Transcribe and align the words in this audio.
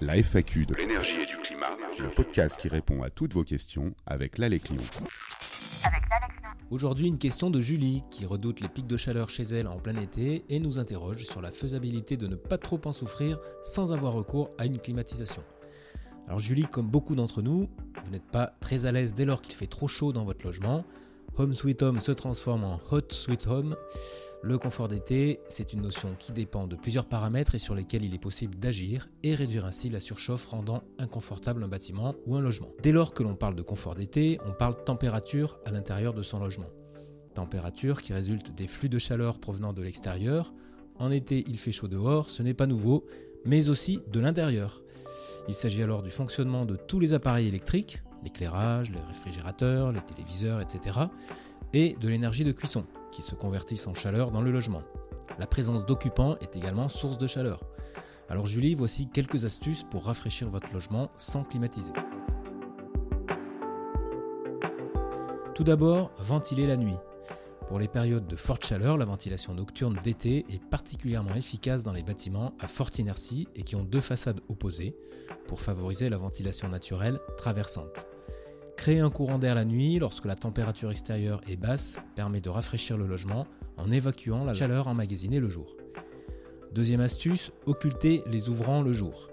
La 0.00 0.16
FAQ 0.22 0.66
de 0.66 0.74
l'énergie 0.74 1.20
et 1.22 1.26
du 1.26 1.36
climat, 1.38 1.76
le 1.98 2.10
podcast 2.14 2.56
qui 2.58 2.68
répond 2.68 3.02
à 3.02 3.08
toutes 3.08 3.32
vos 3.32 3.44
questions 3.44 3.94
avec 4.06 4.36
l'Alex 4.36 4.70
Aujourd'hui, 6.70 7.08
une 7.08 7.18
question 7.18 7.48
de 7.48 7.60
Julie 7.60 8.02
qui 8.10 8.26
redoute 8.26 8.60
les 8.60 8.68
pics 8.68 8.86
de 8.86 8.96
chaleur 8.96 9.30
chez 9.30 9.44
elle 9.44 9.68
en 9.68 9.78
plein 9.78 9.96
été 9.96 10.44
et 10.48 10.58
nous 10.58 10.78
interroge 10.78 11.24
sur 11.24 11.40
la 11.40 11.50
faisabilité 11.50 12.16
de 12.16 12.26
ne 12.26 12.36
pas 12.36 12.58
trop 12.58 12.80
en 12.84 12.92
souffrir 12.92 13.38
sans 13.62 13.92
avoir 13.92 14.12
recours 14.12 14.50
à 14.58 14.66
une 14.66 14.78
climatisation. 14.78 15.42
Alors 16.26 16.40
Julie, 16.40 16.66
comme 16.66 16.88
beaucoup 16.88 17.14
d'entre 17.14 17.40
nous, 17.40 17.68
vous 18.04 18.10
n'êtes 18.10 18.30
pas 18.30 18.52
très 18.60 18.86
à 18.86 18.92
l'aise 18.92 19.14
dès 19.14 19.24
lors 19.24 19.40
qu'il 19.40 19.54
fait 19.54 19.66
trop 19.66 19.88
chaud 19.88 20.12
dans 20.12 20.24
votre 20.24 20.44
logement. 20.44 20.84
Home 21.38 21.52
Sweet 21.52 21.82
Home 21.82 22.00
se 22.00 22.12
transforme 22.12 22.64
en 22.64 22.80
Hot 22.90 23.10
Sweet 23.10 23.46
Home. 23.46 23.76
Le 24.42 24.56
confort 24.56 24.88
d'été, 24.88 25.38
c'est 25.50 25.74
une 25.74 25.82
notion 25.82 26.14
qui 26.18 26.32
dépend 26.32 26.66
de 26.66 26.76
plusieurs 26.76 27.04
paramètres 27.04 27.54
et 27.54 27.58
sur 27.58 27.74
lesquels 27.74 28.04
il 28.04 28.14
est 28.14 28.22
possible 28.22 28.54
d'agir 28.54 29.10
et 29.22 29.34
réduire 29.34 29.66
ainsi 29.66 29.90
la 29.90 30.00
surchauffe 30.00 30.46
rendant 30.46 30.82
inconfortable 30.98 31.62
un 31.62 31.68
bâtiment 31.68 32.14
ou 32.24 32.36
un 32.36 32.40
logement. 32.40 32.70
Dès 32.82 32.90
lors 32.90 33.12
que 33.12 33.22
l'on 33.22 33.34
parle 33.34 33.54
de 33.54 33.60
confort 33.60 33.94
d'été, 33.94 34.38
on 34.46 34.52
parle 34.52 34.82
température 34.82 35.58
à 35.66 35.72
l'intérieur 35.72 36.14
de 36.14 36.22
son 36.22 36.40
logement. 36.40 36.70
Température 37.34 38.00
qui 38.00 38.14
résulte 38.14 38.54
des 38.54 38.66
flux 38.66 38.88
de 38.88 38.98
chaleur 38.98 39.38
provenant 39.38 39.74
de 39.74 39.82
l'extérieur. 39.82 40.54
En 40.98 41.10
été, 41.10 41.44
il 41.48 41.58
fait 41.58 41.70
chaud 41.70 41.88
dehors, 41.88 42.30
ce 42.30 42.42
n'est 42.42 42.54
pas 42.54 42.66
nouveau, 42.66 43.04
mais 43.44 43.68
aussi 43.68 44.00
de 44.10 44.20
l'intérieur. 44.20 44.82
Il 45.48 45.54
s'agit 45.54 45.82
alors 45.82 46.02
du 46.02 46.10
fonctionnement 46.10 46.64
de 46.64 46.76
tous 46.76 46.98
les 46.98 47.12
appareils 47.12 47.46
électriques, 47.46 48.00
l'éclairage, 48.26 48.90
les 48.90 49.00
réfrigérateurs, 49.00 49.92
les 49.92 50.00
téléviseurs, 50.00 50.60
etc. 50.60 50.98
et 51.72 51.96
de 52.00 52.08
l'énergie 52.08 52.44
de 52.44 52.50
cuisson, 52.50 52.84
qui 53.12 53.22
se 53.22 53.36
convertissent 53.36 53.86
en 53.86 53.94
chaleur 53.94 54.32
dans 54.32 54.42
le 54.42 54.50
logement. 54.50 54.82
La 55.38 55.46
présence 55.46 55.86
d'occupants 55.86 56.36
est 56.40 56.56
également 56.56 56.88
source 56.88 57.18
de 57.18 57.26
chaleur. 57.28 57.60
Alors 58.28 58.46
Julie, 58.46 58.74
voici 58.74 59.08
quelques 59.08 59.44
astuces 59.44 59.84
pour 59.84 60.06
rafraîchir 60.06 60.48
votre 60.48 60.72
logement 60.72 61.10
sans 61.16 61.44
climatiser. 61.44 61.92
Tout 65.54 65.64
d'abord, 65.64 66.10
ventiler 66.18 66.66
la 66.66 66.76
nuit. 66.76 66.96
Pour 67.68 67.78
les 67.78 67.88
périodes 67.88 68.26
de 68.26 68.36
forte 68.36 68.64
chaleur, 68.64 68.96
la 68.96 69.04
ventilation 69.04 69.54
nocturne 69.54 69.98
d'été 70.02 70.44
est 70.50 70.62
particulièrement 70.62 71.34
efficace 71.34 71.84
dans 71.84 71.92
les 71.92 72.02
bâtiments 72.02 72.54
à 72.58 72.66
forte 72.66 72.98
inertie 72.98 73.46
et 73.54 73.62
qui 73.62 73.76
ont 73.76 73.84
deux 73.84 74.00
façades 74.00 74.40
opposées 74.48 74.96
pour 75.46 75.60
favoriser 75.60 76.08
la 76.08 76.16
ventilation 76.16 76.68
naturelle 76.68 77.18
traversante. 77.36 78.06
Créer 78.76 79.00
un 79.00 79.10
courant 79.10 79.38
d'air 79.38 79.54
la 79.54 79.64
nuit 79.64 79.98
lorsque 79.98 80.26
la 80.26 80.36
température 80.36 80.90
extérieure 80.90 81.40
est 81.48 81.56
basse 81.56 81.98
permet 82.14 82.40
de 82.40 82.50
rafraîchir 82.50 82.96
le 82.96 83.06
logement 83.06 83.46
en 83.76 83.90
évacuant 83.90 84.44
la 84.44 84.54
chaleur 84.54 84.86
emmagasinée 84.86 85.40
le 85.40 85.48
jour. 85.48 85.76
Deuxième 86.72 87.00
astuce, 87.00 87.52
occulter 87.64 88.22
les 88.30 88.48
ouvrants 88.48 88.82
le 88.82 88.92
jour. 88.92 89.30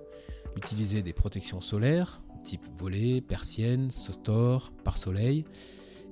Utilisez 0.55 1.01
des 1.01 1.13
protections 1.13 1.61
solaires, 1.61 2.23
type 2.43 2.65
volets, 2.75 3.21
persiennes, 3.21 3.91
stores, 3.91 4.71
pare-soleil, 4.83 5.45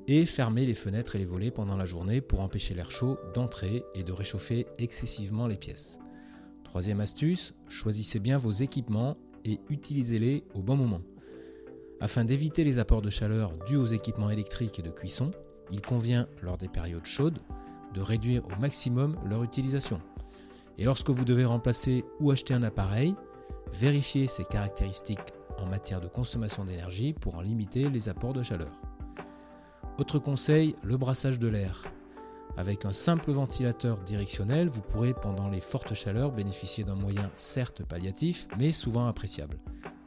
et 0.07 0.25
fermez 0.25 0.65
les 0.65 0.73
fenêtres 0.73 1.15
et 1.15 1.19
les 1.19 1.25
volets 1.25 1.51
pendant 1.51 1.77
la 1.77 1.85
journée 1.85 2.21
pour 2.21 2.41
empêcher 2.41 2.73
l'air 2.73 2.91
chaud 2.91 3.17
d'entrer 3.33 3.83
et 3.93 4.03
de 4.03 4.11
réchauffer 4.11 4.65
excessivement 4.77 5.47
les 5.47 5.57
pièces. 5.57 5.99
Troisième 6.63 6.99
astuce, 7.01 7.53
choisissez 7.69 8.19
bien 8.19 8.37
vos 8.37 8.51
équipements 8.51 9.17
et 9.45 9.59
utilisez-les 9.69 10.43
au 10.53 10.61
bon 10.61 10.75
moment. 10.75 11.01
Afin 12.01 12.25
d'éviter 12.25 12.63
les 12.63 12.79
apports 12.79 13.03
de 13.03 13.11
chaleur 13.11 13.51
dus 13.67 13.77
aux 13.77 13.85
équipements 13.85 14.31
électriques 14.31 14.79
et 14.79 14.81
de 14.81 14.89
cuisson, 14.89 15.29
il 15.71 15.81
convient, 15.81 16.27
lors 16.41 16.57
des 16.57 16.67
périodes 16.67 17.05
chaudes, 17.05 17.37
de 17.93 18.01
réduire 18.01 18.43
au 18.47 18.59
maximum 18.59 19.15
leur 19.29 19.43
utilisation. 19.43 20.01
Et 20.79 20.85
lorsque 20.85 21.11
vous 21.11 21.25
devez 21.25 21.45
remplacer 21.45 22.03
ou 22.19 22.31
acheter 22.31 22.55
un 22.55 22.63
appareil, 22.63 23.13
vérifiez 23.71 24.25
ses 24.25 24.43
caractéristiques 24.45 25.19
en 25.59 25.67
matière 25.67 26.01
de 26.01 26.07
consommation 26.07 26.65
d'énergie 26.65 27.13
pour 27.13 27.35
en 27.35 27.41
limiter 27.41 27.87
les 27.87 28.09
apports 28.09 28.33
de 28.33 28.41
chaleur. 28.41 28.71
Autre 29.99 30.17
conseil, 30.17 30.75
le 30.83 30.97
brassage 30.97 31.37
de 31.37 31.49
l'air. 31.49 31.83
Avec 32.57 32.83
un 32.83 32.93
simple 32.93 33.31
ventilateur 33.31 33.99
directionnel, 33.99 34.69
vous 34.69 34.81
pourrez 34.81 35.13
pendant 35.13 35.49
les 35.49 35.61
fortes 35.61 35.93
chaleurs 35.93 36.31
bénéficier 36.31 36.83
d'un 36.83 36.95
moyen 36.95 37.29
certes 37.35 37.83
palliatif, 37.83 38.47
mais 38.57 38.71
souvent 38.71 39.05
appréciable. 39.05 39.57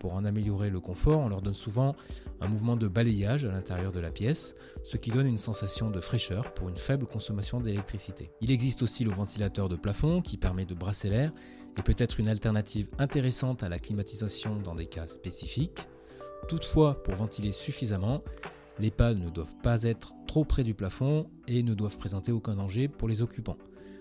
Pour 0.05 0.17
en 0.17 0.27
améliorer 0.27 0.69
le 0.69 0.81
confort, 0.81 1.21
on 1.21 1.31
leur 1.31 1.41
donne 1.41 1.55
souvent 1.55 1.97
un 2.43 2.47
mouvement 2.47 2.77
de 2.77 2.89
balayage 2.89 3.47
à 3.47 3.51
l'intérieur 3.51 3.91
de 3.91 4.01
la 4.01 4.11
pièce, 4.11 4.55
ce 4.83 4.99
qui 4.99 5.11
donne 5.11 5.27
une 5.27 5.39
sensation 5.39 5.91
de 5.91 5.99
fraîcheur 5.99 6.53
pour 6.53 6.69
une 6.69 6.77
faible 6.77 7.07
consommation 7.07 7.59
d'électricité. 7.59 8.31
Il 8.43 8.51
existe 8.51 8.83
aussi 8.83 9.05
le 9.05 9.13
ventilateur 9.13 9.71
de 9.71 9.77
plafond 9.77 10.21
qui 10.21 10.37
permet 10.37 10.67
de 10.67 10.75
brasser 10.75 11.09
l'air 11.09 11.31
et 11.79 11.83
peut 11.83 11.95
être 11.97 12.21
une 12.21 12.29
alternative 12.29 12.91
intéressante 12.99 13.63
à 13.63 13.71
la 13.71 13.79
climatisation 13.79 14.57
dans 14.57 14.75
des 14.75 14.85
cas 14.85 15.07
spécifiques. 15.07 15.89
Toutefois, 16.49 17.03
pour 17.03 17.15
ventiler 17.15 17.53
suffisamment, 17.53 18.21
les 18.79 18.91
pales 18.91 19.17
ne 19.17 19.31
doivent 19.31 19.57
pas 19.63 19.85
être 19.85 20.13
trop 20.27 20.45
près 20.45 20.65
du 20.65 20.75
plafond 20.75 21.31
et 21.49 21.63
ne 21.63 21.73
doivent 21.73 21.97
présenter 21.97 22.31
aucun 22.31 22.57
danger 22.57 22.89
pour 22.89 23.09
les 23.09 23.23
occupants. 23.23 23.57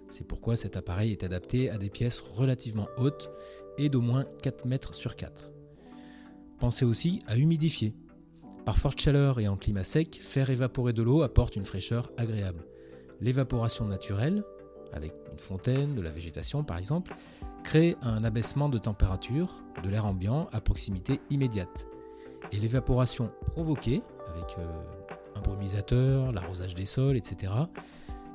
C'est 0.09 0.27
pourquoi 0.27 0.57
cet 0.57 0.75
appareil 0.75 1.13
est 1.13 1.23
adapté 1.23 1.69
à 1.69 1.77
des 1.77 1.89
pièces 1.89 2.19
relativement 2.19 2.89
hautes 2.97 3.31
et 3.77 3.87
d'au 3.87 4.01
moins 4.01 4.25
4 4.41 4.65
mètres 4.65 4.93
sur 4.95 5.15
4. 5.15 5.53
Pensez 6.63 6.85
aussi 6.85 7.19
à 7.27 7.35
humidifier. 7.35 7.93
Par 8.63 8.77
forte 8.77 8.97
chaleur 8.97 9.41
et 9.41 9.49
en 9.49 9.57
climat 9.57 9.83
sec, 9.83 10.15
faire 10.15 10.49
évaporer 10.49 10.93
de 10.93 11.03
l'eau 11.03 11.21
apporte 11.21 11.57
une 11.57 11.65
fraîcheur 11.65 12.09
agréable. 12.15 12.65
L'évaporation 13.19 13.85
naturelle, 13.85 14.45
avec 14.93 15.13
une 15.29 15.39
fontaine, 15.39 15.93
de 15.93 16.01
la 16.01 16.09
végétation 16.09 16.63
par 16.63 16.77
exemple, 16.77 17.13
crée 17.65 17.97
un 18.01 18.23
abaissement 18.23 18.69
de 18.69 18.77
température 18.77 19.65
de 19.83 19.89
l'air 19.89 20.05
ambiant 20.05 20.47
à 20.53 20.61
proximité 20.61 21.19
immédiate. 21.29 21.89
Et 22.53 22.61
l'évaporation 22.61 23.29
provoquée 23.47 24.01
avec 24.33 24.55
euh, 24.57 24.65
un 25.35 25.41
brumisateur, 25.41 26.31
l'arrosage 26.31 26.75
des 26.75 26.85
sols, 26.85 27.17
etc., 27.17 27.51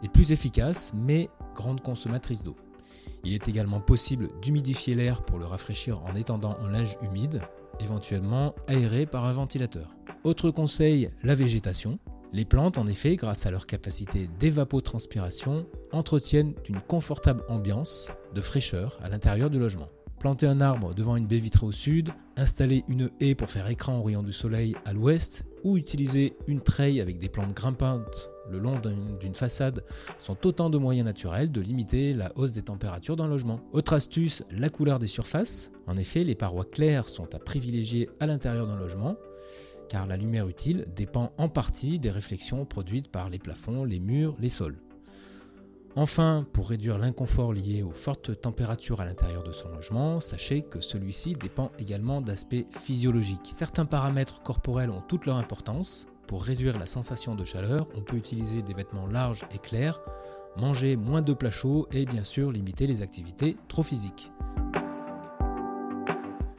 est 0.03 0.13
plus 0.13 0.33
efficace 0.33 0.93
mais 0.95 1.31
grande 1.55 1.81
consommatrice 1.81 2.43
d'eau. 2.45 2.57
Il 3.25 3.33
est 3.33 3.49
également 3.49 3.81
possible 3.81 4.29
d'humidifier 4.43 4.95
l'air 4.95 5.23
pour 5.23 5.39
le 5.39 5.47
rafraîchir 5.47 6.05
en 6.05 6.15
étendant 6.15 6.59
un 6.61 6.71
linge 6.71 6.99
humide, 7.01 7.41
éventuellement 7.81 8.55
aéré 8.67 9.07
par 9.07 9.25
un 9.25 9.33
ventilateur. 9.33 9.97
Autre 10.25 10.51
conseil, 10.51 11.11
la 11.23 11.35
végétation. 11.35 11.99
Les 12.33 12.45
plantes, 12.45 12.79
en 12.79 12.87
effet, 12.87 13.17
grâce 13.17 13.47
à 13.47 13.51
leur 13.51 13.67
capacité 13.67 14.29
d'évapotranspiration, 14.39 15.67
entretiennent 15.93 16.55
une 16.69 16.81
confortable 16.81 17.45
ambiance 17.49 18.13
de 18.35 18.41
fraîcheur 18.41 18.99
à 19.03 19.09
l'intérieur 19.09 19.49
du 19.49 19.59
logement 19.59 19.89
planter 20.19 20.47
un 20.47 20.61
arbre 20.61 20.95
devant 20.95 21.17
une 21.17 21.27
baie 21.27 21.39
vitrée 21.39 21.67
au 21.67 21.73
sud, 21.73 22.11
installer 22.37 22.85
une 22.89 23.11
haie 23.21 23.35
pour 23.35 23.51
faire 23.51 23.69
écran 23.69 23.99
au 23.99 24.03
rayon 24.03 24.23
du 24.23 24.33
soleil 24.33 24.75
à 24.85 24.93
l'ouest, 24.93 25.47
ou 25.65 25.77
utiliser 25.77 26.37
une 26.47 26.61
treille 26.61 27.01
avec 27.01 27.19
des 27.19 27.29
plantes 27.29 27.55
grimpantes 27.55 28.31
le 28.51 28.59
long 28.59 28.81
d'une 29.21 29.35
façade 29.35 29.85
sont 30.19 30.47
autant 30.47 30.71
de 30.71 30.79
moyens 30.79 31.05
naturels 31.05 31.53
de 31.53 31.61
limiter 31.61 32.15
la 32.15 32.33
hausse 32.37 32.53
des 32.53 32.63
températures 32.63 33.17
le 33.17 33.27
logement. 33.27 33.61
Autre 33.73 33.95
astuce, 33.95 34.45
la 34.51 34.69
couleur 34.69 34.99
des 34.99 35.07
surfaces. 35.07 35.73
En 35.87 35.97
effet, 35.97 36.25
les 36.25 36.35
parois 36.35 36.65
claires 36.65 37.09
sont 37.09 37.35
à 37.35 37.39
privilégier 37.39 38.09
à 38.21 38.27
l'intérieur 38.27 38.67
d'un 38.67 38.79
logement, 38.79 39.17
car 39.89 40.07
la 40.07 40.17
lumière 40.17 40.49
utile 40.49 40.87
dépend 40.95 41.33
en 41.39 41.49
partie 41.49 41.99
des 41.99 42.11
réflexions 42.11 42.65
produites 42.65 43.09
par 43.09 43.31
les 43.31 43.39
plafonds, 43.39 43.85
les 43.85 44.01
murs, 44.01 44.37
les 44.39 44.49
sols. 44.49 44.79
Enfin, 45.97 46.47
pour 46.53 46.69
réduire 46.69 46.99
l'inconfort 46.99 47.53
lié 47.53 47.83
aux 47.83 47.93
fortes 47.93 48.41
températures 48.41 49.01
à 49.01 49.05
l'intérieur 49.05 49.43
de 49.43 49.53
son 49.53 49.71
logement, 49.71 50.21
sachez 50.21 50.63
que 50.63 50.81
celui-ci 50.81 51.35
dépend 51.35 51.73
également 51.79 52.21
d'aspects 52.21 52.67
physiologiques. 52.71 53.51
Certains 53.51 53.87
paramètres 53.87 54.43
corporels 54.43 54.91
ont 54.91 55.01
toute 55.01 55.27
leur 55.27 55.37
importance. 55.37 56.07
Pour 56.29 56.45
réduire 56.45 56.79
la 56.79 56.85
sensation 56.85 57.35
de 57.35 57.45
chaleur, 57.47 57.89
on 57.97 58.03
peut 58.03 58.19
utiliser 58.19 58.61
des 58.61 58.75
vêtements 58.75 59.07
larges 59.07 59.47
et 59.51 59.59
clairs, 59.59 59.99
manger 60.59 60.95
moins 60.95 61.23
de 61.23 61.33
plats 61.33 61.51
chauds 61.51 61.89
et 61.91 62.05
bien 62.05 62.23
sûr 62.23 62.53
limiter 62.53 62.87
les 62.87 63.01
activités 63.01 63.57
trop 63.67 63.83
physiques. 63.83 64.31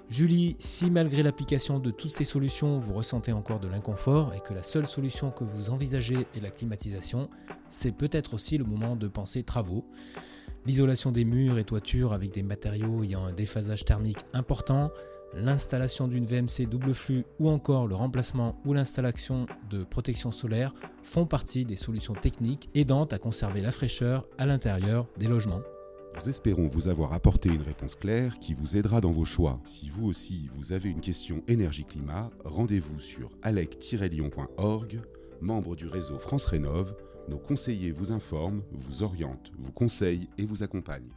Julie, 0.09 0.55
si 0.57 0.89
malgré 0.89 1.21
l'application 1.21 1.77
de 1.77 1.91
toutes 1.91 2.09
ces 2.09 2.23
solutions, 2.23 2.79
vous 2.79 2.93
ressentez 2.95 3.31
encore 3.31 3.59
de 3.59 3.67
l'inconfort 3.67 4.33
et 4.33 4.39
que 4.39 4.55
la 4.55 4.63
seule 4.63 4.87
solution 4.87 5.29
que 5.29 5.43
vous 5.43 5.69
envisagez 5.69 6.25
est 6.35 6.41
la 6.41 6.49
climatisation, 6.49 7.29
c'est 7.69 7.91
peut-être 7.91 8.33
aussi 8.33 8.57
le 8.57 8.65
moment 8.65 8.95
de 8.95 9.07
penser 9.07 9.43
travaux. 9.43 9.85
L'isolation 10.65 11.11
des 11.11 11.25
murs 11.25 11.59
et 11.59 11.63
toitures 11.63 12.13
avec 12.13 12.31
des 12.31 12.41
matériaux 12.41 13.03
ayant 13.03 13.23
un 13.23 13.33
déphasage 13.33 13.85
thermique 13.85 14.25
important, 14.33 14.89
l'installation 15.33 16.07
d'une 16.07 16.25
VMC 16.25 16.67
double 16.69 16.93
flux 16.93 17.25
ou 17.39 17.49
encore 17.49 17.87
le 17.87 17.95
remplacement 17.95 18.59
ou 18.65 18.73
l'installation 18.73 19.45
de 19.69 19.83
protection 19.83 20.31
solaire 20.31 20.73
font 21.03 21.25
partie 21.25 21.65
des 21.65 21.75
solutions 21.75 22.13
techniques 22.13 22.69
aidant 22.75 23.05
à 23.05 23.17
conserver 23.17 23.61
la 23.61 23.71
fraîcheur 23.71 24.25
à 24.37 24.45
l'intérieur 24.45 25.07
des 25.17 25.27
logements. 25.27 25.61
Nous 26.15 26.29
espérons 26.29 26.67
vous 26.67 26.87
avoir 26.87 27.13
apporté 27.13 27.49
une 27.49 27.61
réponse 27.61 27.95
claire 27.95 28.39
qui 28.39 28.53
vous 28.53 28.75
aidera 28.75 28.99
dans 28.99 29.11
vos 29.11 29.25
choix. 29.25 29.61
Si 29.63 29.89
vous 29.89 30.07
aussi 30.07 30.49
vous 30.53 30.73
avez 30.73 30.89
une 30.89 31.01
question 31.01 31.43
énergie-climat, 31.47 32.31
rendez-vous 32.43 32.99
sur 32.99 33.29
alec-lyon.org, 33.41 35.01
membre 35.39 35.75
du 35.75 35.87
réseau 35.87 36.19
France 36.19 36.45
Rénov. 36.45 36.95
Nos 37.29 37.37
conseillers 37.37 37.91
vous 37.91 38.11
informent, 38.11 38.63
vous 38.71 39.03
orientent, 39.03 39.51
vous 39.57 39.71
conseillent 39.71 40.27
et 40.37 40.45
vous 40.45 40.63
accompagnent. 40.63 41.13